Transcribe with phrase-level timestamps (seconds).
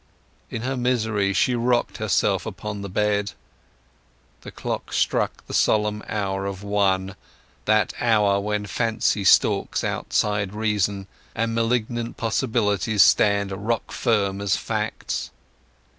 [0.49, 3.33] In her misery she rocked herself upon the bed.
[4.41, 7.15] The clock struck the solemn hour of one,
[7.65, 15.29] that hour when fancy stalks outside reason, and malignant possibilities stand rock firm as facts.